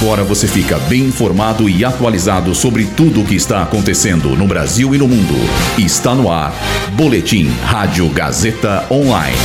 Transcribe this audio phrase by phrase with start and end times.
[0.00, 4.94] Agora você fica bem informado e atualizado sobre tudo o que está acontecendo no Brasil
[4.94, 5.34] e no mundo.
[5.76, 6.54] Está no ar.
[6.92, 9.36] Boletim Rádio Gazeta Online.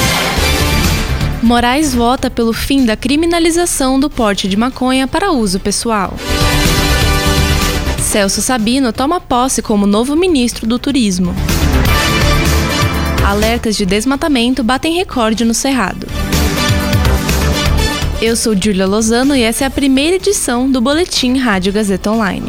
[1.41, 6.13] Moraes vota pelo fim da criminalização do porte de maconha para uso pessoal.
[7.97, 11.33] Celso Sabino toma posse como novo ministro do Turismo.
[13.25, 16.05] Alertas de desmatamento batem recorde no Cerrado.
[18.25, 22.47] Eu sou Julia Lozano e essa é a primeira edição do Boletim Rádio Gazeta Online.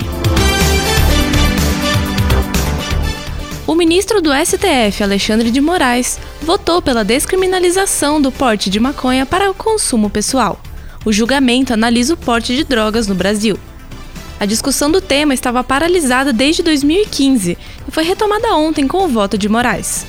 [3.67, 9.51] O ministro do STF, Alexandre de Moraes, votou pela descriminalização do porte de maconha para
[9.51, 10.61] o consumo pessoal.
[11.05, 13.59] O julgamento analisa o porte de drogas no Brasil.
[14.39, 19.37] A discussão do tema estava paralisada desde 2015 e foi retomada ontem com o voto
[19.37, 20.07] de Moraes.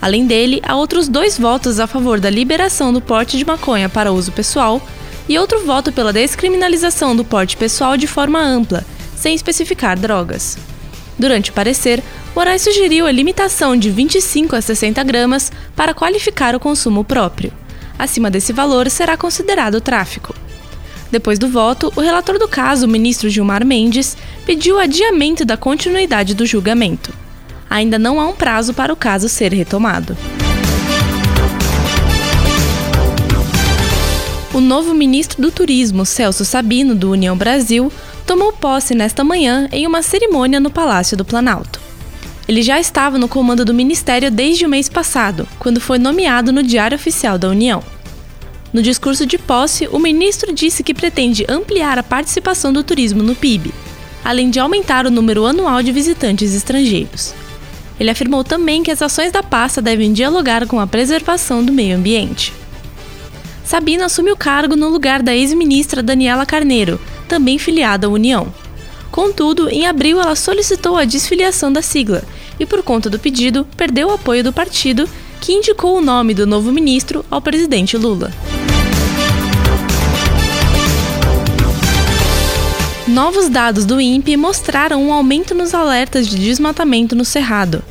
[0.00, 4.12] Além dele, há outros dois votos a favor da liberação do porte de maconha para
[4.12, 4.80] uso pessoal
[5.28, 10.56] e outro voto pela descriminalização do porte pessoal de forma ampla, sem especificar drogas.
[11.18, 12.02] Durante o parecer,
[12.34, 17.52] Moraes sugeriu a limitação de 25 a 60 gramas para qualificar o consumo próprio.
[17.98, 20.34] Acima desse valor será considerado tráfico.
[21.10, 26.34] Depois do voto, o relator do caso, o ministro Gilmar Mendes, pediu adiamento da continuidade
[26.34, 27.12] do julgamento.
[27.70, 30.16] Ainda não há um prazo para o caso ser retomado.
[34.52, 37.92] O novo ministro do Turismo, Celso Sabino, do União Brasil,
[38.26, 41.80] tomou posse nesta manhã em uma cerimônia no Palácio do Planalto.
[42.48, 46.64] Ele já estava no comando do ministério desde o mês passado, quando foi nomeado no
[46.64, 47.80] Diário Oficial da União.
[48.72, 53.36] No discurso de posse, o ministro disse que pretende ampliar a participação do turismo no
[53.36, 53.72] PIB,
[54.24, 57.32] além de aumentar o número anual de visitantes estrangeiros.
[58.00, 61.94] Ele afirmou também que as ações da pasta devem dialogar com a preservação do meio
[61.94, 62.54] ambiente.
[63.62, 68.52] Sabina assume o cargo no lugar da ex-ministra Daniela Carneiro, também filiada à União.
[69.10, 72.22] Contudo, em abril ela solicitou a desfiliação da sigla
[72.58, 75.06] e, por conta do pedido, perdeu o apoio do partido,
[75.40, 78.32] que indicou o nome do novo ministro ao presidente Lula.
[83.10, 87.82] Novos dados do INPE mostraram um aumento nos alertas de desmatamento no Cerrado.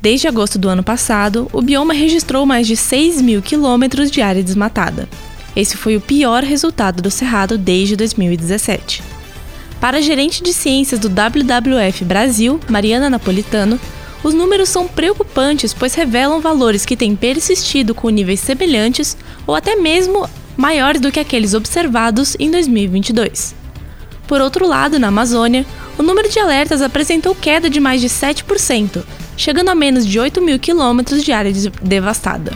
[0.00, 4.40] Desde agosto do ano passado, o bioma registrou mais de 6 mil quilômetros de área
[4.40, 5.08] desmatada.
[5.56, 9.02] Esse foi o pior resultado do Cerrado desde 2017.
[9.80, 13.80] Para a gerente de ciências do WWF Brasil, Mariana Napolitano,
[14.22, 19.74] os números são preocupantes, pois revelam valores que têm persistido com níveis semelhantes ou até
[19.74, 23.57] mesmo maiores do que aqueles observados em 2022.
[24.28, 25.64] Por outro lado, na Amazônia,
[25.96, 29.02] o número de alertas apresentou queda de mais de 7%,
[29.38, 31.50] chegando a menos de 8 mil quilômetros de área
[31.82, 32.52] devastada.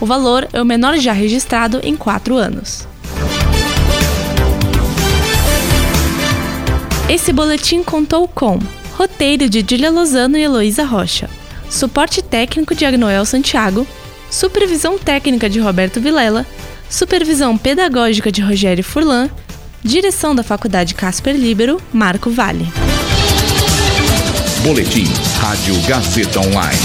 [0.00, 2.86] O valor é o menor já registrado em quatro anos.
[7.08, 8.58] Esse boletim contou com
[8.94, 11.30] roteiro de Julia Lozano e Heloísa Rocha,
[11.70, 13.86] suporte técnico de Agnoel Santiago,
[14.30, 16.46] supervisão técnica de Roberto Vilela,
[16.90, 19.30] supervisão pedagógica de Rogério Furlan,
[19.82, 22.66] direção da Faculdade Casper Libero, Marco Vale.
[24.62, 25.06] Boletim
[25.40, 26.82] Rádio Gazeta Online.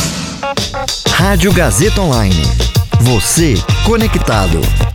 [1.10, 2.44] Rádio Gazeta Online.
[3.02, 3.56] Você
[3.86, 4.93] conectado.